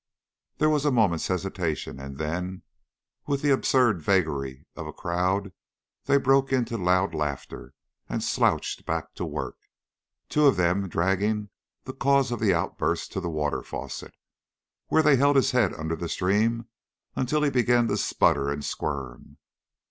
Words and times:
There 0.57 0.71
was 0.71 0.83
a 0.83 0.89
moment's 0.89 1.27
hesitation, 1.27 1.99
and 1.99 2.17
then, 2.17 2.63
with 3.27 3.43
the 3.43 3.51
absurd 3.51 4.01
vagary 4.01 4.65
of 4.75 4.87
a 4.87 4.91
crowd, 4.93 5.53
they 6.05 6.17
broke 6.17 6.51
into 6.51 6.75
loud 6.75 7.13
laughter 7.13 7.75
and 8.09 8.23
slouched 8.23 8.83
back 8.83 9.13
to 9.13 9.23
work, 9.25 9.57
two 10.27 10.47
of 10.47 10.57
them 10.57 10.89
dragging 10.89 11.51
the 11.83 11.93
cause 11.93 12.31
of 12.31 12.39
the 12.39 12.51
outburst 12.51 13.11
to 13.11 13.19
the 13.21 13.29
water 13.29 13.61
faucet, 13.61 14.15
where 14.87 15.03
they 15.03 15.17
held 15.17 15.35
his 15.35 15.51
head 15.51 15.71
under 15.75 15.95
the 15.95 16.09
stream 16.09 16.67
until 17.15 17.43
he 17.43 17.51
began 17.51 17.87
to 17.87 17.95
sputter 17.95 18.49
and 18.49 18.65
squirm. 18.65 19.37